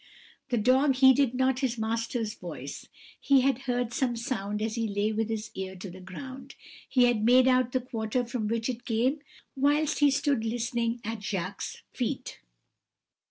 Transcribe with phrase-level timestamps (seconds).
[0.49, 2.87] "The dog heeded not his master's voice.
[3.19, 6.55] He had heard some sound as he lay with his ear to the ground;
[6.89, 9.19] he had made out the quarter from which it came
[9.55, 12.39] whilst he stood listening at Jacques' feet.